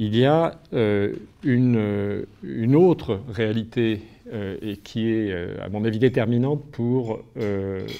Il 0.00 0.16
y 0.16 0.24
a 0.24 0.60
euh, 0.74 1.12
une, 1.42 1.76
euh, 1.76 2.22
une 2.44 2.76
autre 2.76 3.20
réalité 3.28 4.00
euh, 4.32 4.56
et 4.62 4.76
qui 4.76 5.08
est, 5.10 5.32
à 5.60 5.68
mon 5.68 5.84
avis, 5.84 5.98
déterminante 5.98 6.62
pour 6.70 7.20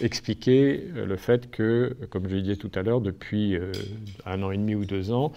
expliquer 0.00 0.80
le 0.94 1.16
fait 1.16 1.50
que, 1.50 1.96
comme 2.10 2.28
je 2.28 2.36
le 2.36 2.42
disais 2.42 2.56
tout 2.56 2.70
à 2.76 2.82
l'heure, 2.82 3.00
depuis 3.00 3.56
un 4.26 4.42
an 4.42 4.50
et 4.52 4.56
demi 4.58 4.74
ou 4.74 4.84
deux 4.84 5.10
ans, 5.10 5.32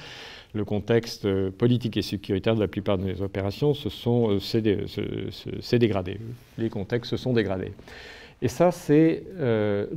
le 0.54 0.66
contexte 0.66 1.28
politique 1.52 1.96
et 1.98 2.02
sécuritaire 2.02 2.56
de 2.56 2.60
la 2.60 2.68
plupart 2.68 2.98
de 2.98 3.06
nos 3.06 3.22
opérations 3.24 3.74
s'est 3.74 4.62
dé- 4.62 4.84
se- 4.88 5.32
se- 5.32 5.62
s'est 5.62 5.80
dégradé. 5.80 6.20
Les 6.58 6.70
contextes 6.70 7.10
se 7.12 7.18
sont 7.18 7.32
dégradés. 7.34 7.72
Et 8.42 8.50
ça, 8.50 8.72
c'est 8.72 9.24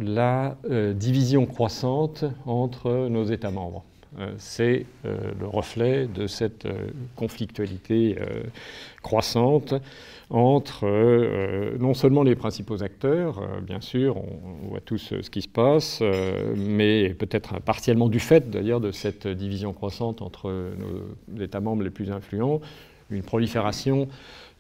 la 0.01 0.57
division 0.95 1.45
croissante 1.45 2.25
entre 2.47 3.09
nos 3.09 3.25
États 3.25 3.51
membres. 3.51 3.85
Euh, 4.19 4.33
c'est 4.39 4.87
euh, 5.05 5.33
le 5.41 5.47
reflet 5.47 6.07
de 6.07 6.27
cette 6.27 6.67
euh, 6.67 6.87
conflictualité 7.17 8.17
croissante 9.03 9.75
entre 10.31 10.87
non 11.79 11.93
seulement 11.93 12.23
les 12.23 12.35
principaux 12.35 12.83
acteurs, 12.83 13.43
bien 13.61 13.81
sûr, 13.81 14.17
on, 14.17 14.69
voit 14.69 14.81
tous 14.81 15.13
ce 15.21 15.31
qui 15.31 15.43
se 15.43 15.49
passe, 15.49 16.03
mais 16.57 17.11
peut-être 17.11 17.61
partiellement 17.61 18.09
du 18.09 18.19
fait 18.19 18.51
d'ailleurs 18.51 18.81
de 18.81 18.91
cette 18.91 19.29
division 19.29 19.75
croissante 19.75 20.23
entre 20.23 20.51
nos 21.29 21.43
États 21.45 21.61
membres 21.61 21.83
les 21.83 21.91
plus 21.91 22.11
influents, 22.11 22.63
une 23.11 23.23
prolifération 23.23 24.09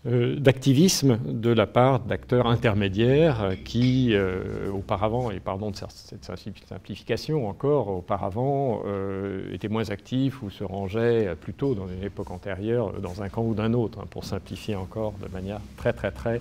d'activisme 0.04 1.18
de 1.26 1.50
la 1.50 1.66
part 1.66 2.00
d'acteurs 2.00 2.46
intermédiaires 2.46 3.42
euh, 3.42 3.54
qui, 3.54 4.10
euh, 4.12 4.70
auparavant, 4.70 5.30
et 5.30 5.40
pardon 5.40 5.70
de 5.70 5.76
cette 5.76 6.24
simplification 6.24 7.48
encore, 7.48 7.88
auparavant 7.88 8.82
euh, 8.86 9.52
étaient 9.52 9.68
moins 9.68 9.88
actifs 9.90 10.42
ou 10.42 10.50
se 10.50 10.62
rangeaient 10.62 11.34
plutôt 11.40 11.74
dans 11.74 11.88
une 11.88 12.04
époque 12.04 12.30
antérieure 12.30 12.92
dans 13.00 13.22
un 13.22 13.28
camp 13.28 13.44
ou 13.44 13.54
d'un 13.54 13.72
autre, 13.72 14.00
hein, 14.00 14.06
pour 14.10 14.24
simplifier 14.24 14.76
encore 14.76 15.14
de 15.22 15.32
manière 15.32 15.60
très 15.76 15.92
très 15.92 16.10
très 16.10 16.40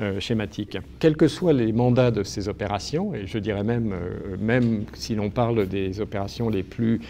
euh, 0.00 0.20
schématique. 0.20 0.78
Quels 0.98 1.16
que 1.16 1.28
soient 1.28 1.52
les 1.52 1.72
mandats 1.72 2.10
de 2.10 2.22
ces 2.22 2.48
opérations, 2.48 3.14
et 3.14 3.26
je 3.26 3.38
dirais 3.38 3.64
même, 3.64 3.92
euh, 3.92 4.36
même 4.38 4.84
si 4.94 5.14
l'on 5.14 5.30
parle 5.30 5.66
des 5.66 6.00
opérations 6.00 6.48
les 6.48 6.62
plus 6.62 7.00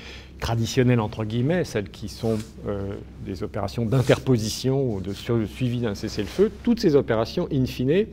traditionnelles 0.41 1.01
entre 1.01 1.25
guillemets, 1.25 1.65
celles 1.65 1.91
qui 1.91 2.09
sont 2.09 2.39
euh, 2.67 2.95
des 3.25 3.43
opérations 3.43 3.85
d'interposition 3.85 4.93
ou 4.93 5.01
de 5.01 5.13
su- 5.13 5.47
suivi 5.47 5.81
d'un 5.81 5.95
cessez-le-feu, 5.95 6.51
toutes 6.63 6.81
ces 6.81 6.97
opérations, 6.97 7.47
in 7.53 7.67
fine, 7.67 8.07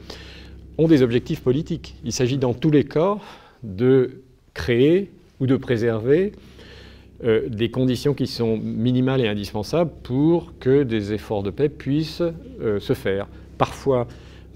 ont 0.78 0.88
des 0.88 1.02
objectifs 1.02 1.42
politiques. 1.42 1.96
Il 2.04 2.12
s'agit 2.12 2.38
dans 2.38 2.54
tous 2.54 2.70
les 2.72 2.84
cas 2.84 3.18
de 3.64 4.22
créer 4.54 5.10
ou 5.40 5.48
de 5.48 5.56
préserver 5.56 6.34
euh, 7.24 7.50
des 7.50 7.72
conditions 7.72 8.14
qui 8.14 8.28
sont 8.28 8.58
minimales 8.58 9.22
et 9.22 9.28
indispensables 9.28 9.92
pour 10.04 10.54
que 10.60 10.84
des 10.84 11.14
efforts 11.14 11.42
de 11.42 11.50
paix 11.50 11.70
puissent 11.70 12.22
euh, 12.62 12.80
se 12.80 12.94
faire. 12.94 13.28
Parfois 13.58 14.08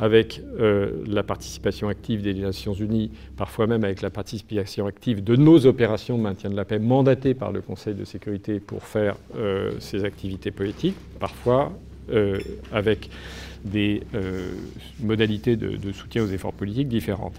avec 0.02 0.42
euh, 0.60 1.04
la 1.06 1.22
participation 1.22 1.88
active 1.88 2.24
des 2.24 2.34
Nations 2.34 2.74
Unies, 2.74 3.12
parfois 3.38 3.68
même 3.68 3.84
avec 3.84 4.02
la 4.02 4.10
participation 4.10 4.88
active 4.88 5.24
de 5.24 5.36
nos 5.36 5.68
opérations 5.68 6.18
de 6.18 6.24
maintien 6.24 6.50
de 6.50 6.56
la 6.56 6.66
paix 6.66 6.80
mandatées 6.80 7.36
par 7.36 7.52
le 7.52 7.62
Conseil 7.62 7.94
de 7.94 8.04
sécurité 8.04 8.60
pour 8.60 8.82
faire 8.84 9.16
euh, 9.38 9.72
ces 9.80 10.04
activités 10.04 10.50
politiques, 10.50 10.96
parfois 11.20 11.72
euh, 12.12 12.40
avec 12.74 13.12
des 13.64 14.02
modalités 15.00 15.56
de, 15.56 15.92
soutien 15.92 16.24
aux 16.24 16.28
efforts 16.28 16.54
politiques 16.54 16.88
différentes. 16.88 17.36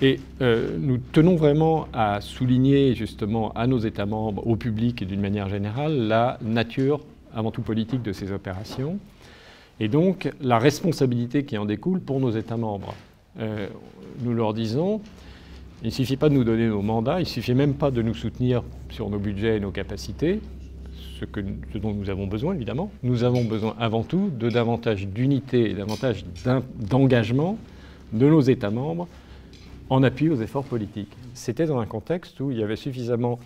Et 0.00 0.20
nous 0.40 0.98
tenons 0.98 1.34
vraiment 1.34 1.88
à 1.92 2.20
souligner 2.20 2.94
justement 2.94 3.50
à 3.54 3.66
nos 3.66 3.80
États 3.80 4.06
membres, 4.06 4.46
au 4.46 4.54
public 4.54 5.02
et 5.02 5.04
d'une 5.04 5.20
manière 5.20 5.48
générale, 5.48 6.06
la 6.06 6.38
nature 6.42 7.00
avant 7.34 7.50
tout 7.50 7.62
politique 7.62 8.02
de 8.02 8.12
ces 8.12 8.30
opérations 8.30 9.00
et 9.80 9.88
donc 9.88 10.30
la 10.40 10.58
responsabilité 10.58 11.44
qui 11.44 11.58
en 11.58 11.64
découle 11.64 12.00
pour 12.00 12.20
nos 12.20 12.30
États 12.30 12.56
membres. 12.56 12.94
Euh, 13.38 13.68
nous 14.22 14.34
leur 14.34 14.54
disons, 14.54 15.00
il 15.82 15.86
ne 15.86 15.92
suffit 15.92 16.16
pas 16.16 16.28
de 16.28 16.34
nous 16.34 16.44
donner 16.44 16.66
nos 16.66 16.82
mandats, 16.82 17.18
il 17.18 17.24
ne 17.24 17.28
suffit 17.28 17.54
même 17.54 17.74
pas 17.74 17.90
de 17.90 18.02
nous 18.02 18.14
soutenir 18.14 18.62
sur 18.90 19.08
nos 19.10 19.18
budgets 19.18 19.56
et 19.56 19.60
nos 19.60 19.70
capacités, 19.70 20.40
ce, 21.20 21.24
ce 21.72 21.78
dont 21.78 21.94
nous 21.94 22.10
avons 22.10 22.26
besoin 22.26 22.54
évidemment. 22.54 22.90
Nous 23.02 23.22
avons 23.22 23.44
besoin 23.44 23.76
avant 23.78 24.02
tout 24.02 24.30
de 24.36 24.50
davantage 24.50 25.06
d'unité 25.06 25.70
et 25.70 25.74
davantage 25.74 26.24
d'engagement 26.80 27.58
de 28.12 28.26
nos 28.26 28.40
États 28.40 28.70
membres 28.70 29.06
en 29.90 30.02
appui 30.02 30.28
aux 30.28 30.40
efforts 30.40 30.64
politiques. 30.64 31.12
C'était 31.34 31.66
dans 31.66 31.78
un 31.78 31.86
contexte 31.86 32.40
où 32.40 32.50
il 32.50 32.58
y 32.58 32.62
avait 32.62 32.76
suffisamment 32.76 33.38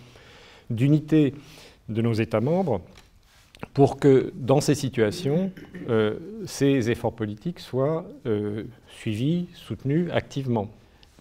d'unité 0.69 1.33
de 1.89 2.01
nos 2.01 2.13
États 2.13 2.41
membres 2.41 2.81
pour 3.73 3.97
que 3.97 4.31
dans 4.35 4.61
ces 4.61 4.75
situations, 4.75 5.51
euh, 5.89 6.15
ces 6.45 6.89
efforts 6.89 7.13
politiques 7.13 7.59
soient 7.59 8.05
euh, 8.25 8.63
suivis, 8.87 9.47
soutenus 9.53 10.09
activement. 10.11 10.69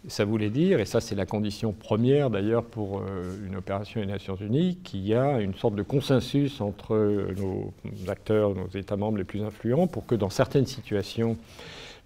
Ça 0.09 0.25
voulait 0.25 0.51
dire, 0.51 0.81
et 0.81 0.85
ça 0.85 1.01
c'est 1.01 1.15
la 1.15 1.27
condition 1.27 1.73
première 1.73 2.29
d'ailleurs 2.29 2.65
pour 2.65 2.99
euh, 2.99 3.47
une 3.47 3.55
opération 3.55 4.01
des 4.01 4.07
Nations 4.07 4.35
Unies, 4.35 4.77
qu'il 4.83 5.07
y 5.07 5.15
a 5.15 5.41
une 5.41 5.55
sorte 5.55 5.77
de 5.77 5.83
consensus 5.83 6.61
entre 6.61 6.97
nos 7.37 7.73
acteurs, 8.09 8.55
nos 8.55 8.69
États 8.69 8.97
membres 8.97 9.19
les 9.19 9.25
plus 9.25 9.43
influents, 9.43 9.87
pour 9.87 10.07
que 10.07 10.17
dans 10.17 10.31
certaines 10.31 10.67
situations, 10.67 11.37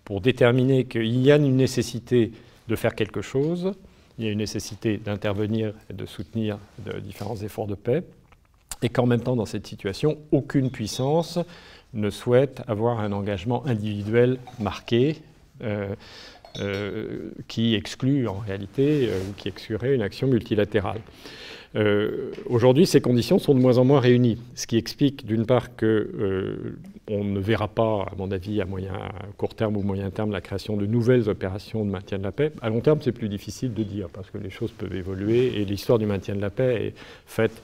pour 0.04 0.20
déterminer 0.20 0.84
qu'il 0.84 1.16
y 1.16 1.32
a 1.32 1.36
une 1.36 1.56
nécessité 1.56 2.32
de 2.68 2.76
faire 2.76 2.94
quelque 2.94 3.22
chose, 3.22 3.72
il 4.18 4.24
y 4.24 4.28
a 4.28 4.30
une 4.30 4.38
nécessité 4.38 4.98
d'intervenir 4.98 5.72
et 5.90 5.94
de 5.94 6.06
soutenir 6.06 6.58
différents 7.02 7.36
efforts 7.36 7.66
de 7.66 7.74
paix, 7.74 8.02
et 8.86 8.88
qu'en 8.88 9.04
même 9.04 9.20
temps, 9.20 9.34
dans 9.34 9.46
cette 9.46 9.66
situation, 9.66 10.16
aucune 10.30 10.70
puissance 10.70 11.40
ne 11.92 12.08
souhaite 12.08 12.62
avoir 12.68 13.00
un 13.00 13.10
engagement 13.10 13.66
individuel 13.66 14.38
marqué 14.60 15.16
euh, 15.64 15.96
euh, 16.60 17.32
qui 17.48 17.74
exclut 17.74 18.28
en 18.28 18.38
réalité 18.38 19.08
euh, 19.08 19.18
ou 19.28 19.32
qui 19.36 19.48
exclurait 19.48 19.96
une 19.96 20.02
action 20.02 20.28
multilatérale. 20.28 21.00
Aujourd'hui, 22.46 22.86
ces 22.86 23.02
conditions 23.02 23.38
sont 23.38 23.54
de 23.54 23.60
moins 23.60 23.76
en 23.76 23.84
moins 23.84 24.00
réunies, 24.00 24.38
ce 24.54 24.66
qui 24.66 24.78
explique 24.78 25.26
d'une 25.26 25.44
part 25.44 25.76
que 25.76 26.78
on 27.06 27.22
ne 27.22 27.38
verra 27.38 27.68
pas, 27.68 28.06
à 28.10 28.14
mon 28.16 28.30
avis, 28.30 28.62
à 28.62 28.64
moyen, 28.64 28.94
à 28.94 29.26
court 29.36 29.54
terme 29.54 29.76
ou 29.76 29.82
moyen 29.82 30.10
terme, 30.10 30.30
la 30.30 30.40
création 30.40 30.78
de 30.78 30.86
nouvelles 30.86 31.28
opérations 31.28 31.84
de 31.84 31.90
maintien 31.90 32.16
de 32.16 32.22
la 32.22 32.32
paix. 32.32 32.50
À 32.62 32.70
long 32.70 32.80
terme, 32.80 33.00
c'est 33.02 33.12
plus 33.12 33.28
difficile 33.28 33.74
de 33.74 33.82
dire 33.82 34.08
parce 34.10 34.30
que 34.30 34.38
les 34.38 34.48
choses 34.48 34.72
peuvent 34.72 34.94
évoluer 34.94 35.60
et 35.60 35.66
l'histoire 35.66 35.98
du 35.98 36.06
maintien 36.06 36.34
de 36.34 36.40
la 36.40 36.48
paix 36.48 36.86
est 36.86 36.94
faite 37.26 37.62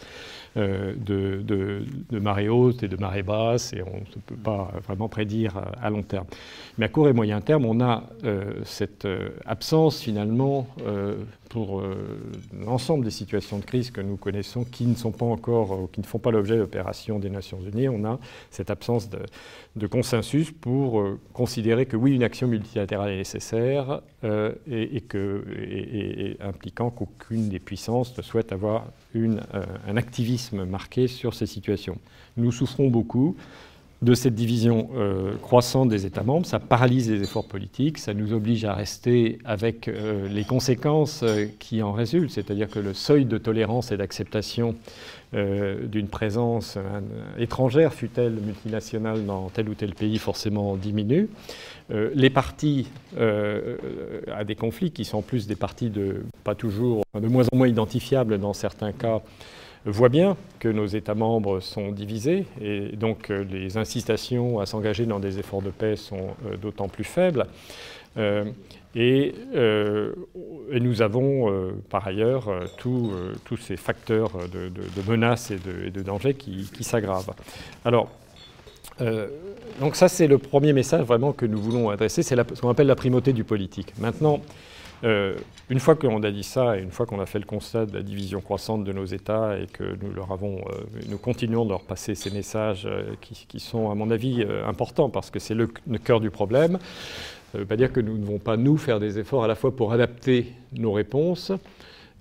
de, 0.56 1.42
de, 1.42 1.82
de 2.10 2.18
marée 2.18 2.48
haute 2.48 2.82
et 2.82 2.88
de 2.88 2.96
marée 2.96 3.22
basse, 3.22 3.72
et 3.72 3.82
on 3.82 3.96
ne 3.96 4.20
peut 4.26 4.36
pas 4.36 4.70
vraiment 4.86 5.08
prédire 5.08 5.56
à, 5.56 5.86
à, 5.86 5.90
long 5.90 6.02
terme. 6.02 6.26
Mais 6.78 6.86
à 6.86 6.88
court 6.88 7.08
et 7.08 7.12
moyen 7.12 7.40
terme, 7.40 7.64
on 7.64 7.80
a 7.80 8.04
euh, 8.24 8.52
cette 8.64 9.04
euh, 9.04 9.30
absence 9.46 10.00
finalement 10.00 10.66
euh, 10.86 11.16
pour 11.52 11.80
euh, 11.80 12.18
l'ensemble 12.64 13.04
des 13.04 13.10
situations 13.10 13.58
de 13.58 13.64
crise 13.64 13.90
que 13.90 14.00
nous 14.00 14.16
connaissons 14.16 14.64
qui 14.64 14.86
ne 14.86 14.94
sont 14.94 15.12
pas 15.12 15.26
encore, 15.26 15.74
euh, 15.74 15.88
qui 15.92 16.00
ne 16.00 16.06
font 16.06 16.18
pas 16.18 16.30
l'objet 16.30 16.56
d'opérations 16.56 17.18
des 17.18 17.28
Nations 17.28 17.58
Unies. 17.60 17.90
On 17.90 18.06
a 18.06 18.18
cette 18.50 18.70
absence 18.70 19.10
de, 19.10 19.86
consensus 19.86 20.50
pour 20.50 21.00
euh, 21.00 21.20
considérer 21.34 21.84
que 21.84 21.96
oui, 21.96 22.14
une 22.14 22.22
action 22.22 22.48
multilatérale 22.48 23.10
est 23.10 23.18
nécessaire 23.18 24.00
euh, 24.24 24.52
et, 24.66 24.96
et, 24.96 26.36
impliquant 26.40 26.90
qu'aucune 26.90 27.50
des 27.50 27.58
puissances 27.58 28.16
ne 28.16 28.22
souhaite 28.22 28.52
avoir 28.52 28.86
une, 29.12 29.42
euh, 29.52 29.62
un 29.86 29.98
activisme 29.98 30.41
marqué 30.50 31.06
sur 31.06 31.34
ces 31.34 31.46
situations. 31.46 31.98
Nous 32.36 32.50
souffrons 32.50 32.88
beaucoup 32.88 33.36
de 34.02 34.14
cette 34.14 34.34
division 34.34 34.90
euh, 34.96 35.36
croissante 35.40 35.88
des 35.88 36.06
États 36.06 36.24
membres, 36.24 36.44
ça 36.44 36.58
paralyse 36.58 37.08
les 37.08 37.22
efforts 37.22 37.46
politiques, 37.46 37.98
ça 37.98 38.14
nous 38.14 38.32
oblige 38.32 38.64
à 38.64 38.74
rester 38.74 39.38
avec 39.44 39.86
euh, 39.86 40.28
les 40.28 40.42
conséquences 40.42 41.22
euh, 41.22 41.46
qui 41.60 41.82
en 41.82 41.92
résultent, 41.92 42.32
c'est-à-dire 42.32 42.68
que 42.68 42.80
le 42.80 42.94
seuil 42.94 43.24
de 43.24 43.38
tolérance 43.38 43.92
et 43.92 43.96
d'acceptation 43.96 44.74
d'une 45.34 46.08
présence 46.08 46.76
étrangère, 47.38 47.94
fût-elle 47.94 48.34
multinationale 48.34 49.24
dans 49.24 49.48
tel 49.48 49.66
ou 49.70 49.74
tel 49.74 49.94
pays, 49.94 50.18
forcément 50.18 50.76
diminue. 50.76 51.30
les 51.88 52.28
partis 52.28 52.88
à 53.18 54.44
des 54.44 54.54
conflits 54.54 54.90
qui 54.90 55.06
sont 55.06 55.22
plus 55.22 55.46
des 55.46 55.56
partis 55.56 55.88
de 55.88 56.22
pas 56.44 56.54
toujours, 56.54 57.02
de 57.18 57.26
moins 57.28 57.46
en 57.50 57.56
moins 57.56 57.68
identifiables 57.68 58.38
dans 58.38 58.52
certains 58.52 58.92
cas, 58.92 59.22
voit 59.84 60.08
bien 60.08 60.36
que 60.60 60.68
nos 60.68 60.86
États 60.86 61.14
membres 61.14 61.60
sont 61.60 61.90
divisés 61.90 62.46
et 62.60 62.96
donc 62.96 63.30
euh, 63.30 63.44
les 63.50 63.76
incitations 63.76 64.60
à 64.60 64.66
s'engager 64.66 65.06
dans 65.06 65.18
des 65.18 65.38
efforts 65.38 65.62
de 65.62 65.70
paix 65.70 65.96
sont 65.96 66.28
euh, 66.46 66.56
d'autant 66.56 66.88
plus 66.88 67.04
faibles. 67.04 67.46
Euh, 68.16 68.44
et, 68.94 69.34
nous 70.70 71.00
avons 71.00 71.72
par 71.88 72.06
ailleurs 72.06 72.50
tous 72.76 73.10
ces 73.58 73.76
facteurs 73.78 74.32
de, 74.52 74.70
menaces 75.10 75.50
et 75.50 75.56
de, 75.90 76.02
dangers 76.02 76.34
qui, 76.34 76.84
s'aggravent. 76.84 77.32
Alors, 77.86 78.10
donc 79.80 79.96
ça 79.96 80.08
c'est 80.08 80.26
le 80.26 80.36
premier 80.36 80.74
message 80.74 81.06
vraiment 81.06 81.32
que 81.32 81.46
nous 81.46 81.58
voulons 81.58 81.88
adresser, 81.88 82.22
c'est 82.22 82.36
ce 82.36 82.60
qu'on 82.60 82.68
appelle 82.68 82.86
la 82.86 82.96
primauté 82.96 83.32
du 83.32 83.44
politique. 83.44 83.94
Maintenant, 83.98 84.42
euh, 85.04 85.34
une 85.68 85.80
fois 85.80 85.96
qu'on 85.96 86.22
a 86.22 86.30
dit 86.30 86.42
ça, 86.42 86.78
et 86.78 86.82
une 86.82 86.90
fois 86.90 87.06
qu'on 87.06 87.20
a 87.20 87.26
fait 87.26 87.38
le 87.38 87.44
constat 87.44 87.86
de 87.86 87.94
la 87.94 88.02
division 88.02 88.40
croissante 88.40 88.84
de 88.84 88.92
nos 88.92 89.04
États 89.04 89.58
et 89.58 89.66
que 89.66 89.82
nous 89.82 90.12
euh, 90.12 91.16
continuons 91.20 91.64
de 91.64 91.70
leur 91.70 91.82
passer 91.82 92.14
ces 92.14 92.30
messages 92.30 92.86
euh, 92.86 93.14
qui, 93.20 93.60
sont, 93.60 93.90
à 93.90 93.94
mon 93.94 94.10
avis, 94.10 94.44
importants 94.66 95.10
parce 95.10 95.30
que 95.30 95.38
c'est 95.38 95.54
le, 95.54 95.68
le, 95.88 95.98
cœur 95.98 96.20
du 96.20 96.30
problème. 96.30 96.78
Ça 97.50 97.58
ne 97.58 97.62
veut 97.62 97.68
pas 97.68 97.76
dire 97.76 97.92
que 97.92 98.00
nous 98.00 98.14
ne 98.14 98.22
devons 98.22 98.38
pas, 98.38 98.56
nous, 98.56 98.76
faire 98.76 99.00
des 99.00 99.18
efforts 99.18 99.44
à 99.44 99.48
la 99.48 99.54
fois 99.54 99.74
pour 99.74 99.92
adapter 99.92 100.52
nos 100.72 100.92
réponses, 100.92 101.52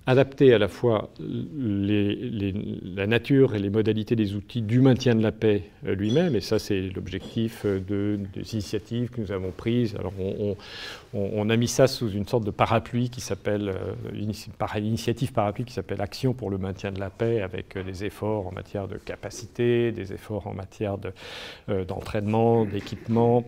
adapter 0.06 0.52
à 0.52 0.58
la 0.58 0.66
fois 0.68 1.10
la 1.20 3.06
nature 3.06 3.54
et 3.54 3.60
les 3.60 3.70
modalités 3.70 4.16
des 4.16 4.34
outils 4.34 4.62
du 4.62 4.80
maintien 4.80 5.14
de 5.14 5.22
la 5.22 5.30
paix 5.30 5.62
euh, 5.86 5.94
lui-même, 5.94 6.34
et 6.34 6.40
ça 6.40 6.58
c'est 6.58 6.80
l'objectif 6.80 7.62
euh, 7.64 7.78
de, 7.78 8.18
des 8.34 8.52
initiatives 8.54 9.10
que 9.10 9.20
nous 9.20 9.30
avons 9.30 9.52
prises. 9.52 9.94
Alors 9.96 10.12
on, 11.14 11.50
a 11.50 11.56
mis 11.56 11.68
ça 11.68 11.86
sous 11.86 12.10
une 12.10 12.26
sorte 12.26 12.44
de 12.44 12.50
parapluie 12.50 13.10
qui 13.10 13.20
s'appelle, 13.20 13.68
euh, 13.68 13.94
une 14.12 14.32
initiative 14.84 15.32
parapluie 15.32 15.64
qui 15.64 15.72
s'appelle 15.72 16.00
Action 16.00 16.34
pour 16.34 16.50
le 16.50 16.58
maintien 16.58 16.90
de 16.90 16.98
la 16.98 17.10
paix, 17.10 17.40
avec 17.40 17.78
des 17.78 18.04
efforts 18.04 18.48
en 18.48 18.52
matière 18.52 18.88
de 18.88 18.96
capacité, 18.96 19.92
des 19.92 20.12
efforts 20.12 20.48
en 20.48 20.54
matière 20.54 20.96
d'entraînement, 21.68 22.64
d'équipement 22.64 23.44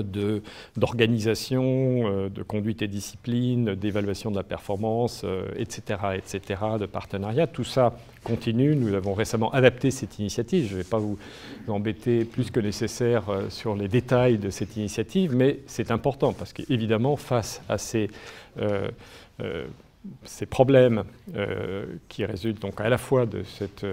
d'organisation, 0.00 1.62
euh, 1.64 2.28
de, 2.28 2.42
conduite 2.42 2.80
et 2.82 2.88
discipline, 2.88 3.74
d'évaluation 3.74 4.30
de 4.30 4.36
la 4.36 4.42
performance, 4.42 5.24
etc., 5.56 5.98
euh, 6.04 6.12
etc., 6.12 6.60
de 6.80 6.86
partenariat. 6.86 7.46
Tout 7.46 7.64
ça 7.64 7.94
continue. 8.24 8.74
Nous 8.74 8.94
avons 8.94 9.12
récemment 9.12 9.52
adapté 9.52 9.90
cette 9.90 10.18
initiative. 10.18 10.68
Je 10.68 10.72
ne 10.72 10.78
vais 10.78 10.88
pas 10.88 10.98
vous 10.98 11.18
embêter 11.68 12.24
plus 12.24 12.50
que 12.50 12.60
nécessaire 12.60 13.28
euh, 13.28 13.50
sur 13.50 13.74
les 13.74 13.88
détails 13.88 14.38
de 14.38 14.50
cette 14.50 14.76
initiative, 14.76 15.34
mais 15.34 15.60
c'est 15.66 15.90
important 15.90 16.32
parce 16.32 16.52
qu'évidemment, 16.52 17.16
face 17.16 17.60
à 17.68 17.78
ces, 17.78 18.08
ces 20.24 20.46
problèmes 20.46 21.04
qui 22.08 22.24
résultent 22.24 22.62
donc 22.62 22.80
à 22.80 22.88
la 22.88 22.98
fois 22.98 23.26
de 23.26 23.42
cette 23.42 23.84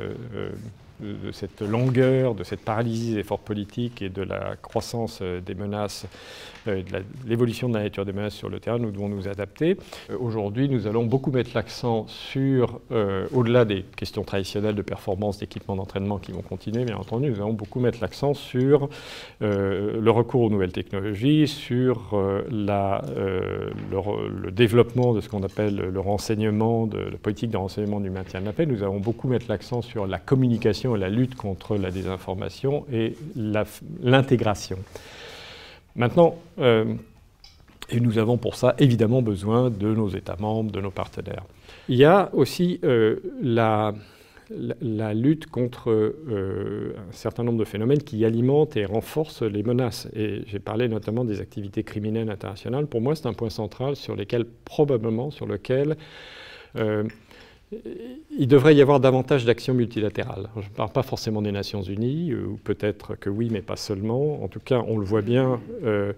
de, 1.00 1.31
cette 1.31 1.62
longueur, 1.62 2.36
de 2.36 2.44
cette 2.44 2.62
paralysie 2.62 3.13
des 3.13 3.19
efforts 3.19 3.40
politiques 3.40 4.01
et 4.01 4.10
de 4.10 4.22
la 4.22 4.56
croissance 4.62 5.19
euh, 5.22 5.40
des 5.42 5.56
menaces, 5.56 6.06
euh, 6.68 6.81
de 6.84 7.04
l'évolution 7.28 7.69
de 7.69 7.75
la 7.75 7.84
nature 7.84 8.06
des 8.06 8.13
menaces 8.13 8.34
sur 8.34 8.50
le 8.50 8.60
terrain, 8.60 8.80
nous 8.80 8.92
devons 8.92 9.10
nous 9.10 9.28
adapter. 9.28 9.78
Euh, 10.10 10.18
aujourd'hui, 10.19 10.68
nous 10.69 10.88
allons 10.88 11.06
beaucoup 11.06 11.31
mettre 11.31 11.51
l'accent 11.56 12.06
sur, 12.07 12.80
au-delà 13.34 13.66
des 13.66 13.84
questions 13.96 14.24
traditionnelles 14.24 14.75
de 14.75 14.81
performance, 14.81 15.40
d'équipement, 15.40 15.75
d'entraînement 15.75 16.18
qui 16.18 16.31
vont 16.31 16.42
continuer, 16.42 16.86
bien 16.86 16.98
entendu, 16.98 17.30
nous 17.30 17.38
allons 17.38 17.54
beaucoup 17.54 17.80
mettre 17.80 18.00
l'accent 18.02 18.34
sur 18.34 18.90
le 19.40 20.10
recours 20.10 20.42
aux 20.42 20.50
nouvelles 20.50 20.72
technologies, 20.72 21.48
sur 21.48 22.16
la, 22.52 23.04
le, 23.92 24.52
développement 24.52 25.13
de 25.13 25.22
ce 25.22 25.30
qu'on 25.30 25.44
appelle 25.44 25.75
le 25.75 26.00
renseignement, 26.00 26.88
de 26.88 26.98
la 26.98 27.18
politique 27.18 27.52
de 27.52 27.57
renseignement 27.57 28.00
du 28.00 28.10
maintien 28.10 28.42
de 28.42 28.45
la 28.45 28.54
paix. 28.54 28.66
Nous 28.66 28.84
allons 28.84 29.00
beaucoup 29.00 29.28
mettre 29.28 29.45
l'accent 29.50 29.81
sur 29.81 30.07
la 30.07 30.19
communication 30.19 30.88
la 30.95 31.09
lutte 31.09 31.36
contre 31.36 31.77
la 31.77 31.91
désinformation 31.91 32.86
et 32.91 33.15
l'intégration. 33.36 34.77
Maintenant, 35.95 36.36
euh, 36.59 36.94
et 37.89 38.00
nous 38.00 38.18
avons 38.18 38.38
pour 38.38 38.56
ça 38.56 38.75
évidemment 38.77 39.21
besoin 39.21 39.69
de 39.69 39.94
nos 39.94 40.09
États 40.09 40.38
membres, 40.39 40.71
de 40.71 40.81
nos 40.81 40.91
partenaires. 40.91 41.44
Il 41.88 41.95
y 41.95 42.06
a 42.06 42.30
aussi 42.33 42.80
euh, 42.83 43.18
la, 43.41 43.94
la, 44.81 45.13
lutte 45.13 45.47
contre 45.47 45.89
euh, 45.89 46.94
un 46.97 47.12
certain 47.12 47.44
nombre 47.44 47.57
de 47.57 47.65
phénomènes 47.65 48.03
qui 48.03 48.24
alimentent 48.25 48.77
et 48.77 48.85
renforcent 48.85 49.42
les 49.42 49.63
menaces. 49.63 50.07
Et 50.15 50.44
j'ai 50.45 50.59
parlé 50.59 50.88
notamment 50.88 51.25
des 51.25 51.42
activités 51.42 51.83
criminelles 51.83 52.30
internationales. 52.30 52.85
Pour 52.85 53.01
moi, 53.01 53.15
c'est 53.15 53.27
un 53.27 53.33
point 53.33 53.50
central 53.50 53.95
sur 53.95 54.15
lequel, 54.15 54.45
probablement, 54.65 55.31
sur 55.31 55.47
lequel 55.47 55.97
il 57.71 58.48
devrait 58.48 58.75
y 58.75 58.81
avoir 58.81 59.00
davantage 59.00 59.45
d'actions 59.45 59.74
multilatérales. 59.74 60.50
Je 60.56 60.68
ne 60.68 60.74
parle 60.74 60.92
pas 60.92 61.04
forcément 61.04 61.42
des 61.42 61.51
Nations 61.51 61.83
Unies, 61.83 62.31
euh, 62.31 62.45
ou 62.45 62.57
peut-être 62.57 63.16
que 63.16 63.30
oui, 63.30 63.50
mais 63.51 63.62
pas 63.62 63.75
seulement. 63.75 64.44
En 64.44 64.48
tout 64.48 64.60
cas, 64.60 64.83
on 64.88 64.98
le 64.98 65.06
voit 65.06 65.21
bien 65.21 65.60
euh, 65.83 66.13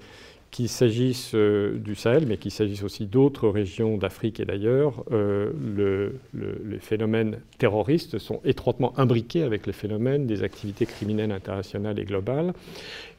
qu'il 0.52 0.70
s'agisse 0.70 1.32
euh, 1.34 1.78
du 1.78 1.96
Sahel, 1.96 2.26
mais 2.28 2.38
qu'il 2.38 2.52
s'agisse 2.52 2.84
aussi 2.84 3.06
d'autres 3.06 3.50
régions 3.50 3.98
d'Afrique 3.98 4.40
et 4.40 4.46
d'ailleurs, 4.46 5.04
les 5.12 6.80
phénomènes 6.80 7.40
terroristes 7.58 8.18
sont 8.20 8.42
étroitement 8.44 8.98
imbriqués 9.00 9.44
avec 9.44 9.66
les 9.66 9.74
phénomènes 9.74 10.28
des 10.28 10.44
activités 10.44 10.86
criminelles 10.86 11.32
internationales 11.32 12.00
et 12.00 12.06
globales. 12.06 12.54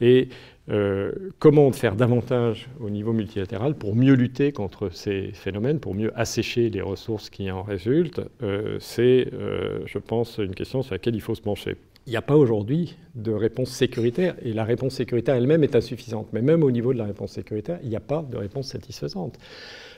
Et 0.00 0.28
euh, 0.70 1.10
comment 1.40 1.72
faire 1.72 1.96
davantage 1.96 2.68
au 2.80 2.88
niveau 2.88 3.12
multilatéral 3.12 3.74
pour 3.74 3.96
mieux 3.96 4.14
lutter 4.14 4.52
contre 4.52 4.90
ces 4.90 5.32
phénomènes, 5.32 5.80
pour 5.80 5.94
mieux 5.94 6.12
assécher 6.18 6.70
les 6.70 6.80
ressources 6.80 7.30
qui 7.30 7.50
en 7.50 7.62
résultent, 7.62 8.20
euh, 8.42 8.76
c'est, 8.78 9.26
euh, 9.32 9.80
je 9.86 9.98
pense, 9.98 10.38
une 10.38 10.54
question 10.54 10.82
sur 10.82 10.94
laquelle 10.94 11.16
il 11.16 11.20
faut 11.20 11.34
se 11.34 11.42
pencher. 11.42 11.76
Il 12.06 12.10
n'y 12.10 12.16
a 12.16 12.22
pas 12.22 12.36
aujourd'hui 12.36 12.96
de 13.14 13.32
réponse 13.32 13.70
sécuritaire, 13.70 14.34
et 14.42 14.52
la 14.52 14.64
réponse 14.64 14.94
sécuritaire 14.94 15.36
elle-même 15.36 15.62
est 15.62 15.76
insuffisante. 15.76 16.28
Mais 16.32 16.42
même 16.42 16.62
au 16.62 16.70
niveau 16.70 16.92
de 16.92 16.98
la 16.98 17.04
réponse 17.04 17.32
sécuritaire, 17.32 17.78
il 17.82 17.88
n'y 17.88 17.96
a 17.96 18.00
pas 18.00 18.24
de 18.28 18.36
réponse 18.36 18.68
satisfaisante. 18.68 19.38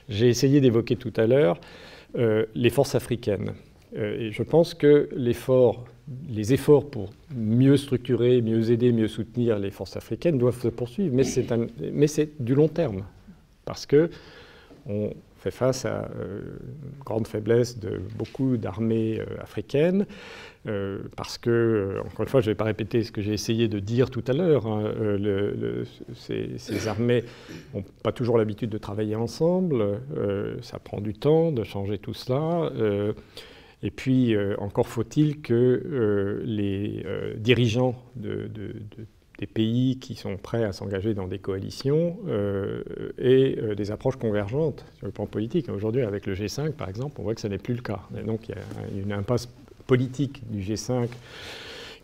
J'ai 0.08 0.28
essayé 0.28 0.60
d'évoquer 0.60 0.96
tout 0.96 1.12
à 1.16 1.26
l'heure 1.26 1.58
les 2.14 2.70
forces 2.70 2.94
africaines. 2.94 3.54
et 3.96 4.30
je 4.32 4.42
pense 4.42 4.74
que 4.74 5.08
les 5.16 6.52
efforts 6.52 6.90
pour 6.90 7.10
mieux 7.34 7.76
structurer, 7.76 8.42
mieux 8.42 8.70
aider, 8.70 8.92
mieux 8.92 9.08
soutenir 9.08 9.58
les 9.58 9.70
forces 9.70 9.96
africaines 9.96 10.38
doivent 10.38 10.60
se 10.60 10.68
poursuivre, 10.68 11.14
mais 11.14 12.06
c'est 12.06 12.42
du 12.42 12.54
long 12.54 12.68
terme, 12.68 13.04
parce 13.64 13.86
que 13.86 14.10
fait 15.44 15.50
face 15.50 15.84
à 15.84 16.08
euh, 16.18 16.40
une 16.96 17.04
grande 17.04 17.26
faiblesse 17.26 17.78
de 17.78 18.00
beaucoup 18.16 18.56
d'armées 18.56 19.20
euh, 19.20 19.42
africaines, 19.42 20.06
euh, 20.66 21.00
parce 21.16 21.36
que, 21.36 21.98
encore 22.06 22.22
une 22.22 22.28
fois, 22.28 22.40
je 22.40 22.46
ne 22.46 22.52
vais 22.52 22.56
pas 22.56 22.64
répéter 22.64 23.02
ce 23.02 23.12
que 23.12 23.20
j'ai 23.20 23.34
essayé 23.34 23.68
de 23.68 23.78
dire 23.78 24.10
tout 24.10 24.24
à 24.26 24.32
l'heure, 24.32 24.66
hein, 24.66 24.94
ces, 26.14 26.88
armées 26.88 27.24
n'ont 27.74 27.84
pas 28.02 28.12
toujours 28.12 28.38
l'habitude 28.38 28.70
de 28.70 28.78
travailler 28.78 29.16
ensemble, 29.16 30.00
ça 30.62 30.78
prend 30.78 31.00
du 31.00 31.12
temps 31.12 31.52
de 31.52 31.64
changer 31.64 31.98
tout 31.98 32.14
cela. 32.14 32.70
Et 33.82 33.90
puis, 33.90 34.34
encore 34.58 34.88
faut-il 34.88 35.42
que 35.42 36.42
les 36.44 37.04
dirigeants 37.36 37.94
des 39.38 39.46
pays 39.46 39.98
qui 39.98 40.14
sont 40.14 40.36
prêts 40.36 40.64
à 40.64 40.72
s'engager 40.72 41.14
dans 41.14 41.26
des 41.26 41.38
coalitions 41.38 42.16
aient 43.18 43.74
des 43.74 43.90
approches 43.90 44.16
convergentes 44.16 44.84
sur 44.98 45.06
le 45.06 45.12
plan 45.12 45.26
politique. 45.26 45.68
Aujourd'hui, 45.68 46.02
avec 46.02 46.26
le 46.26 46.34
G5, 46.34 46.72
par 46.72 46.88
exemple, 46.88 47.16
on 47.18 47.24
voit 47.24 47.34
que 47.34 47.40
ce 47.40 47.48
n'est 47.48 47.58
plus 47.58 47.74
le 47.74 47.82
cas. 47.82 48.00
Et 48.18 48.22
donc, 48.22 48.48
il 48.48 48.54
y 48.54 49.00
a 49.00 49.02
une 49.02 49.12
impasse 49.12 49.48
politique 49.86 50.42
du 50.50 50.60
G5 50.60 51.08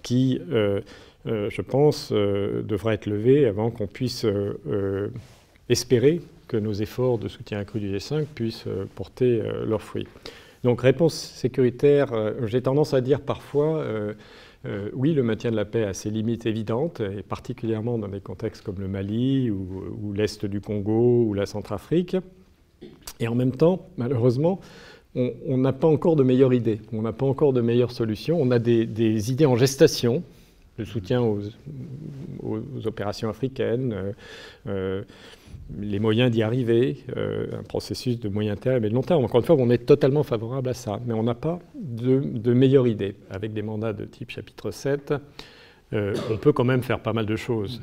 qui, 0.02 0.40
je 1.24 1.62
pense, 1.62 2.10
devrait 2.10 2.94
être 2.94 3.06
levée 3.06 3.46
avant 3.46 3.70
qu'on 3.70 3.86
puisse 3.86 4.26
espérer 5.68 6.20
que 6.48 6.56
nos 6.56 6.72
efforts 6.72 7.18
de 7.18 7.28
soutien 7.28 7.60
accru 7.60 7.78
du 7.78 7.96
G5 7.96 8.24
puissent 8.24 8.66
porter 8.96 9.40
leurs 9.64 9.82
fruits. 9.82 10.08
Donc 10.62 10.82
réponse 10.82 11.14
sécuritaire, 11.14 12.12
euh, 12.12 12.32
j'ai 12.46 12.60
tendance 12.60 12.92
à 12.92 13.00
dire 13.00 13.20
parfois, 13.20 13.82
euh, 14.66 14.90
oui, 14.92 15.14
le 15.14 15.22
maintien 15.22 15.50
de 15.50 15.56
la 15.56 15.64
paix 15.64 15.84
a 15.84 15.94
ses 15.94 16.10
limites 16.10 16.44
évidentes, 16.44 17.00
et 17.00 17.22
particulièrement 17.22 17.96
dans 17.96 18.08
des 18.08 18.20
contextes 18.20 18.62
comme 18.62 18.78
le 18.78 18.88
Mali 18.88 19.50
ou, 19.50 20.12
l'Est 20.12 20.44
du 20.44 20.60
Congo 20.60 21.24
ou 21.24 21.34
la 21.34 21.46
Centrafrique. 21.46 22.16
Et 23.20 23.28
en 23.28 23.34
même 23.34 23.52
temps, 23.52 23.88
malheureusement, 23.96 24.60
on 25.14 25.56
n'a 25.56 25.72
pas 25.72 25.88
encore 25.88 26.14
de 26.14 26.22
meilleures 26.22 26.52
idées, 26.52 26.80
on 26.92 27.02
n'a 27.02 27.12
pas 27.12 27.26
encore 27.26 27.52
de 27.52 27.60
meilleures 27.60 27.90
solutions, 27.90 28.40
on 28.40 28.50
a 28.50 28.58
des, 28.58 29.30
idées 29.30 29.46
en 29.46 29.56
gestation, 29.56 30.22
le 30.80 30.86
soutien 30.86 31.22
aux, 31.22 31.40
opérations 32.86 33.28
africaines, 33.28 33.94
les 34.66 35.98
moyens 35.98 36.30
d'y 36.30 36.42
arriver, 36.42 37.04
un 37.16 37.62
processus 37.62 38.18
de 38.18 38.28
moyen 38.28 38.56
terme 38.56 38.84
et 38.84 38.88
de 38.88 38.94
long 38.94 39.02
terme. 39.02 39.24
Encore 39.24 39.40
une 39.40 39.46
fois, 39.46 39.56
on 39.58 39.70
est 39.70 39.86
totalement 39.86 40.22
favorable 40.22 40.68
à 40.68 40.74
ça, 40.74 41.00
mais 41.06 41.14
on 41.14 41.22
n'a 41.22 41.34
pas 41.34 41.60
de, 41.74 42.52
meilleure 42.52 42.86
idée. 42.86 43.14
Avec 43.30 43.52
des 43.52 43.62
mandats 43.62 43.92
de 43.92 44.04
type 44.04 44.30
chapitre 44.30 44.70
7, 44.70 45.14
on 45.92 46.36
peut 46.40 46.52
quand 46.52 46.64
même 46.64 46.82
faire 46.82 47.00
pas 47.00 47.12
mal 47.12 47.26
de 47.26 47.36
choses 47.36 47.80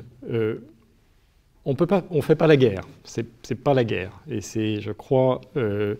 on 1.64 1.76
ne 2.10 2.20
fait 2.22 2.34
pas 2.34 2.46
la 2.46 2.56
guerre. 2.56 2.82
C'est, 3.04 3.26
n'est 3.50 3.56
pas 3.56 3.74
la 3.74 3.84
guerre. 3.84 4.12
Et 4.28 4.40
c'est, 4.40 4.80
je 4.80 4.92
crois, 4.92 5.40
euh, 5.56 5.96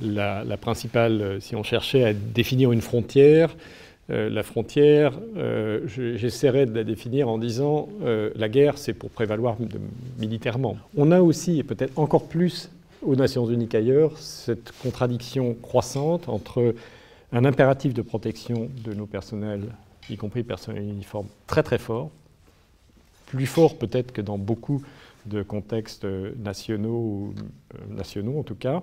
la, 0.00 0.56
principale. 0.58 1.22
Euh, 1.22 1.40
si 1.40 1.56
on 1.56 1.62
cherchait 1.62 2.04
à 2.04 2.12
définir 2.12 2.72
une 2.72 2.82
frontière, 2.82 3.56
euh, 4.10 4.30
la 4.30 4.42
frontière, 4.42 5.18
j'essaierais 5.86 6.66
de 6.66 6.74
la 6.74 6.84
définir 6.84 7.28
en 7.28 7.38
disant 7.38 7.88
la 8.02 8.48
guerre, 8.48 8.78
c'est 8.78 8.94
pour 8.94 9.10
prévaloir 9.10 9.56
militairement. 10.18 10.76
On 10.96 11.10
a 11.10 11.20
aussi, 11.20 11.58
et 11.58 11.62
peut-être 11.62 11.98
encore 11.98 12.28
plus 12.28 12.70
aux 13.02 13.16
Nations 13.16 13.48
Unies 13.48 13.68
qu'ailleurs, 13.68 14.18
cette 14.18 14.72
contradiction 14.82 15.54
croissante 15.54 16.28
entre 16.28 16.74
un 17.32 17.44
impératif 17.44 17.94
de 17.94 18.02
protection 18.02 18.68
de 18.84 18.94
nos 18.94 19.06
personnels, 19.06 19.64
y 20.08 20.16
compris 20.16 20.42
personnels 20.42 20.84
uniformes, 20.84 21.28
très 21.46 21.62
très 21.62 21.78
fort, 21.78 22.10
plus 23.26 23.46
fort 23.46 23.76
peut-être 23.76 24.12
que 24.12 24.22
dans 24.22 24.38
beaucoup 24.38 24.82
de 25.26 25.42
contextes 25.42 26.06
nationaux, 26.38 27.34
euh, 27.74 27.94
nationaux 27.94 28.38
en 28.38 28.42
tout 28.42 28.54
cas, 28.54 28.82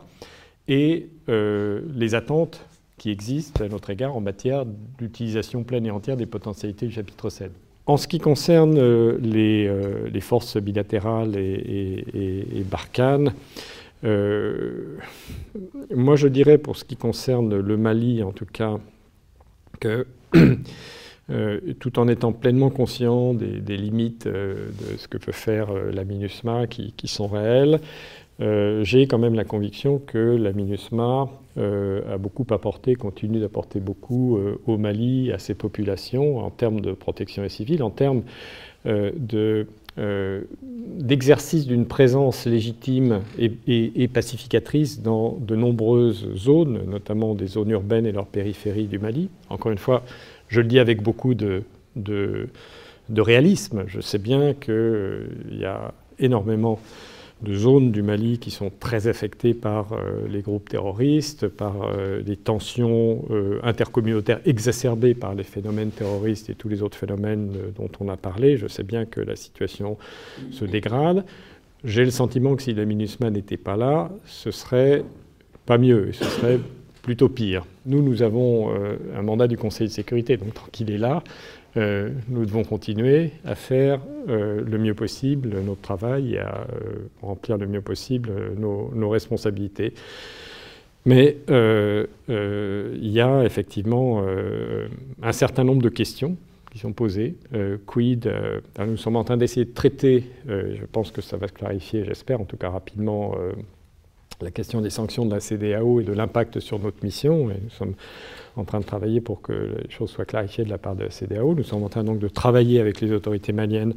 et 0.68 1.10
euh, 1.30 1.82
les 1.96 2.16
attentes 2.16 2.60
qui 2.98 3.12
existent 3.12 3.64
à 3.64 3.68
notre 3.68 3.90
égard 3.90 4.16
en 4.16 4.22
matière 4.22 4.66
d'utilisation 4.98 5.64
pleine 5.64 5.86
et 5.86 5.92
entière 5.92 6.18
des 6.18 6.26
potentialités 6.26 6.88
du 6.88 6.94
chapitre 6.94 7.30
7. 7.30 7.52
En 7.88 7.98
ce 7.98 8.08
qui 8.08 8.20
concerne 8.20 8.78
euh, 8.78 9.18
les, 9.22 9.70
les, 10.10 10.22
forces 10.22 10.58
bilatérales 10.58 11.36
et, 11.38 12.04
et, 12.14 12.64
Barkhane, 12.64 13.34
moi 15.94 16.16
je 16.16 16.28
dirais 16.28 16.58
pour 16.58 16.78
ce 16.78 16.84
qui 16.84 16.96
concerne 16.96 17.58
le 17.58 17.78
Mali 17.78 18.24
en 18.24 18.32
tout 18.32 18.46
cas 18.46 18.78
que 19.80 20.08
Euh, 21.32 21.60
tout 21.80 21.98
en 21.98 22.08
étant 22.08 22.34
pleinement 22.34 22.70
conscient 22.70 23.34
des, 23.34 23.78
limites 23.78 24.28
euh, 24.28 24.70
de 24.70 24.98
ce 24.98 25.08
que 25.08 25.18
peut 25.18 25.32
faire 25.32 25.72
euh, 25.72 25.92
la 25.92 26.04
MINUSMA 26.04 26.68
qui, 26.68 27.08
sont 27.08 27.26
réelles. 27.26 27.80
J'ai 28.40 29.08
quand 29.08 29.18
même 29.18 29.36
la 29.36 29.46
conviction 29.46 30.00
que 30.06 30.18
la 30.18 30.52
MINUSMA 30.52 31.30
a 31.58 32.18
beaucoup 32.18 32.46
apporté, 32.50 32.96
continue 32.96 33.40
d'apporter 33.40 33.80
beaucoup 33.80 34.38
au 34.68 34.78
Mali, 34.78 35.32
à 35.32 35.40
ses 35.40 35.54
populations, 35.54 36.40
en 36.40 36.50
termes 36.50 36.82
de 36.82 36.92
protection 36.92 37.48
civile, 37.48 37.82
en 37.82 37.92
termes 37.92 38.24
d'exercice 39.98 41.66
d'une 41.66 41.86
présence 41.86 42.46
légitime 42.46 43.22
et, 43.38 44.08
pacificatrice 44.10 45.02
dans 45.02 45.38
de 45.40 45.56
nombreuses 45.56 46.30
zones, 46.36 46.82
notamment 46.90 47.36
des 47.36 47.48
zones 47.48 47.70
urbaines 47.70 48.06
et 48.06 48.12
leurs 48.12 48.28
périphéries 48.28 48.88
du 48.88 49.00
Mali. 49.00 49.30
Encore 49.50 49.72
une 49.72 49.78
fois, 49.78 50.04
je 50.50 50.62
le 50.62 50.68
dis 50.68 50.80
avec 50.80 51.02
beaucoup 51.02 51.34
de, 51.34 51.64
de, 51.96 52.50
réalisme. 53.18 53.84
Je 53.88 54.02
sais 54.02 54.18
bien 54.18 54.54
qu'il 54.54 54.74
euh, 54.74 55.28
y 55.52 55.66
a 55.66 55.94
énormément 56.20 56.80
de 57.46 57.54
zones 57.54 57.92
du 57.92 58.02
Mali 58.02 58.40
qui 58.40 58.52
sont 58.52 58.70
très 58.80 59.08
affectées 59.08 59.54
par 59.54 59.94
euh, 59.94 60.28
les 60.30 60.42
groupes 60.42 60.68
terroristes, 60.68 61.48
par 61.48 61.84
euh, 61.84 62.22
les 62.26 62.36
tensions 62.36 63.24
intercommunautaires 63.64 64.42
exacerbées 64.46 65.14
par 65.14 65.34
les 65.36 65.44
phénomènes 65.44 65.92
terroristes 65.92 66.50
et 66.50 66.56
tous 66.56 66.68
les 66.68 66.82
autres 66.82 66.98
phénomènes 66.98 67.52
dont 67.78 67.90
on 68.00 68.10
a 68.10 68.18
parlé. 68.18 68.58
Je 68.58 68.68
sais 68.68 68.84
bien 68.84 69.06
que 69.06 69.22
la 69.22 69.36
situation 69.36 69.98
se 70.52 70.66
dégrade. 70.66 71.24
J'ai 71.84 72.04
le 72.04 72.12
sentiment 72.12 72.56
que 72.56 72.64
si 72.64 72.74
la 72.74 72.84
MINUSMA 72.84 73.30
n'était 73.30 73.58
pas 73.58 73.78
là, 73.78 74.12
ce 74.26 74.52
serait 74.52 75.04
pas 75.66 75.78
mieux, 75.78 76.12
ce 76.14 76.26
serait 76.26 76.60
plutôt 77.06 77.30
pire. 77.30 77.68
Nous, 77.86 78.02
nous 78.02 78.24
avons 78.24 78.72
euh, 78.72 78.98
un 79.16 79.22
mandat 79.22 79.48
du 79.48 79.58
Conseil 79.58 79.88
de 79.88 79.92
sécurité, 79.92 80.38
donc 80.38 80.56
tant 80.56 80.66
qu'il 80.72 80.90
est 80.90 80.98
là, 80.98 81.24
euh, 81.78 82.10
nous 82.30 82.48
devons 82.48 82.64
continuer 82.64 83.30
à 83.46 83.54
faire 83.54 84.02
euh, 84.28 84.64
le 84.66 84.78
mieux 84.80 84.96
possible 84.96 85.56
notre 85.64 85.82
travail 85.82 86.34
et 86.34 86.40
à 86.40 86.66
remplir 87.22 87.58
le 87.58 87.68
mieux 87.68 87.82
possible 87.82 88.32
nos, 88.58 89.10
responsabilités. 89.10 89.94
Mais 91.06 91.38
il 91.48 92.08
y 93.12 93.22
a 93.22 93.44
effectivement 93.44 94.26
un 95.22 95.32
certain 95.32 95.64
nombre 95.64 95.84
de 95.84 95.90
questions 95.90 96.36
qui 96.72 96.80
sont 96.80 96.94
posées. 96.94 97.36
quid 97.86 98.34
Nous 98.80 98.98
sommes 98.98 99.18
en 99.18 99.24
train 99.24 99.38
d'essayer 99.38 99.68
de 99.68 99.74
traiter, 99.76 100.24
je 100.48 100.84
pense 100.92 101.12
que 101.12 101.22
ça 101.22 101.38
va 101.38 101.48
se 101.48 101.54
clarifier, 101.54 102.04
j'espère 102.06 102.42
en 102.42 102.46
tout 102.46 102.58
cas 102.58 102.72
rapidement, 102.72 103.36
la 104.42 104.52
question 104.52 104.82
des 104.82 104.90
sanctions 104.90 105.26
de 105.26 105.34
la 105.34 105.40
CDAO 105.40 106.02
et 106.02 106.04
de 106.04 106.14
l'impact 106.14 106.60
sur 106.60 106.80
notre 106.80 107.04
mission. 107.04 107.48
Nous 107.48 107.70
sommes 107.70 107.96
en 108.56 108.64
train 108.64 108.80
de 108.80 108.86
travailler 108.86 109.22
pour 109.22 109.42
que 109.42 109.54
les 109.54 109.90
choses 109.90 110.10
soient 110.10 110.26
clarifiées 110.26 110.64
de 110.64 110.70
la 110.70 110.78
part 110.78 110.96
de 110.96 111.04
la 111.04 111.10
CDAO. 111.10 111.56
Nous 111.56 111.64
sommes 111.64 111.84
en 111.84 111.90
train 111.90 112.04
donc 112.04 112.20
de 112.20 112.28
travailler 112.28 112.80
avec 112.80 113.02
les 113.02 113.12
autorités 113.12 113.54
maliennes 113.54 113.94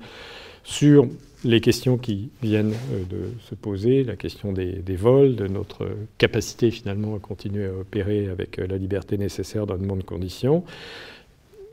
sur 0.64 1.06
les 1.44 1.60
questions 1.60 1.98
qui 1.98 2.30
viennent 2.42 2.74
euh, 2.92 3.04
de 3.08 3.32
se 3.48 3.54
poser, 3.54 4.04
la 4.04 4.16
question 4.16 4.52
des, 4.52 4.96
vols, 4.96 5.36
de 5.36 5.46
notre 5.46 5.88
capacité 6.18 6.70
finalement 6.70 7.14
à 7.14 7.18
continuer 7.20 7.66
à 7.66 7.72
opérer 7.72 8.28
avec 8.28 8.58
euh, 8.58 8.66
la 8.66 8.76
liberté 8.76 9.16
nécessaire 9.18 9.66
dans 9.66 9.76
de 9.76 9.86
bonnes 9.86 10.02
conditions. 10.02 10.64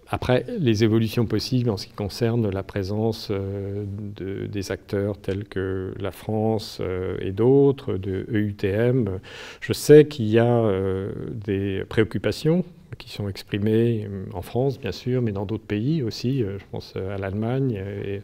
Après, 0.07 0.45
les 0.59 0.83
évolutions 0.83 1.25
possibles 1.25 1.69
en 1.69 1.77
ce 1.77 1.87
qui 1.87 1.93
concerne 1.93 2.49
la 2.49 2.61
présence 2.61 3.29
euh, 3.31 3.85
de, 4.15 4.45
des 4.45 4.71
acteurs 4.71 5.17
tels 5.17 5.45
que 5.45 5.95
la 5.99 6.11
France 6.11 6.77
euh, 6.79 7.17
et 7.21 7.31
d'autres, 7.31 7.97
de 7.97 8.25
EUTM, 8.31 9.19
je 9.61 9.73
sais 9.73 10.05
qu'il 10.05 10.25
y 10.25 10.37
a 10.37 10.45
euh, 10.45 11.11
des 11.31 11.83
préoccupations 11.89 12.63
qui 12.99 13.09
sont 13.09 13.27
exprimées 13.27 14.07
en 14.33 14.41
France, 14.41 14.79
bien 14.79 14.91
sûr, 14.91 15.21
mais 15.21 15.31
dans 15.31 15.45
d'autres 15.45 15.65
pays 15.65 16.03
aussi. 16.03 16.39
je 16.39 16.63
pense 16.71 16.95
à 16.95 17.17
l'Allemagne 17.17 17.73
et 17.73 18.21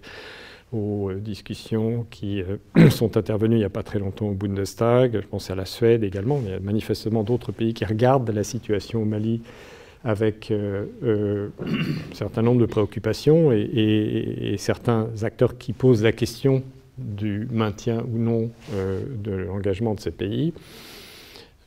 aux 0.71 1.11
discussions 1.11 2.05
qui 2.09 2.41
sont 2.89 3.17
intervenues 3.17 3.55
il 3.55 3.59
n'y 3.59 3.65
a 3.65 3.69
pas 3.69 3.83
très 3.83 3.99
longtemps 3.99 4.27
au 4.27 4.33
Bundestag. 4.33 5.19
Je 5.19 5.27
pense 5.27 5.49
à 5.49 5.55
la 5.55 5.65
Suède 5.65 6.05
également. 6.05 6.39
Il 6.45 6.51
y 6.51 6.53
a 6.53 6.59
manifestement 6.61 7.23
d'autres 7.23 7.51
pays 7.51 7.73
qui 7.73 7.83
regardent 7.83 8.29
la 8.29 8.45
situation 8.45 9.01
au 9.01 9.05
Mali 9.05 9.41
avec 10.03 10.51
euh, 10.51 10.85
euh, 11.03 11.49
un 12.11 12.15
certain 12.15 12.41
nombre 12.41 12.61
de 12.61 12.65
préoccupations 12.65 13.51
et, 13.51 14.55
certains 14.57 15.09
acteurs 15.23 15.57
qui 15.57 15.73
posent 15.73 16.03
la 16.03 16.11
question 16.11 16.63
du 16.97 17.47
maintien 17.51 18.03
ou 18.11 18.17
non 18.17 18.51
euh, 18.73 19.01
de 19.23 19.31
l'engagement 19.31 19.95
de 19.95 19.99
ces 19.99 20.11
pays. 20.11 20.53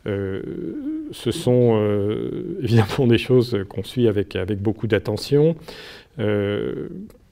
ce 0.05 1.31
sont 1.31 1.81
évidemment 2.63 3.07
des 3.07 3.19
choses 3.19 3.59
qu'on 3.69 3.85
suit 3.85 4.07
avec, 4.07 4.37
avec 4.37 4.61
beaucoup 4.61 4.87
d'attention 4.87 5.57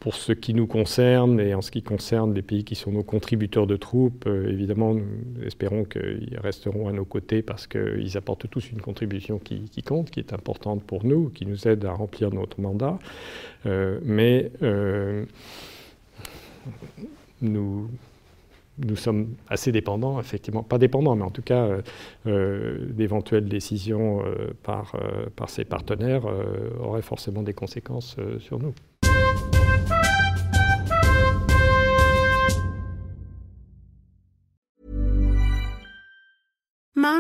pour 0.03 0.17
ce 0.17 0.33
qui 0.33 0.53
nous 0.53 0.67
concerne 0.67 1.39
et 1.39 1.55
en 1.55 1.63
ce 1.63 1.71
qui 1.71 1.81
concerne 1.81 2.35
les 2.35 2.43
pays 2.43 2.65
qui 2.65 2.75
sont 2.75 2.91
nos 2.91 3.05
contributeurs 3.05 3.69
de 3.69 3.77
troupes, 3.77 4.25
euh, 4.27 4.51
évidemment, 4.51 4.95
nous 4.95 5.05
espérons 5.47 5.85
qu'ils 5.85 6.41
resteront 6.43 6.89
à 6.89 6.93
nos 6.93 7.05
côtés 7.05 7.41
parce 7.41 7.69
qu'ils 7.69 8.17
apportent 8.17 8.51
tous 8.51 8.73
une 8.73 8.81
contribution 8.81 9.39
qui, 9.39 9.83
compte, 9.87 10.11
qui 10.11 10.19
est 10.19 10.33
importante 10.33 10.83
pour 10.83 11.05
nous, 11.05 11.29
qui 11.29 11.47
nous 11.47 11.69
aide 11.69 11.85
à 11.85 11.93
remplir 11.93 12.31
notre 12.31 12.61
mandat. 12.61 12.99
Euh, 13.67 14.01
mais 14.03 14.51
euh, 14.65 15.25
nous, 17.41 17.89
nous 18.85 18.97
sommes 18.97 19.29
assez 19.49 19.71
dépendants, 19.71 20.19
effectivement, 20.19 20.65
pas 20.65 20.79
dépendants, 20.79 21.15
mais 21.15 21.23
en 21.25 21.31
tout 21.31 21.43
cas, 21.43 21.69
d'éventuelles 22.27 23.49
décisions 23.49 24.25
par, 24.65 24.97
par 25.37 25.49
ces 25.49 25.65
partenaires 25.65 26.25
auraient 26.81 27.03
forcément 27.03 27.45
des 27.45 27.55
conséquences 27.55 28.17
sur 28.41 28.59
nous. 28.59 28.75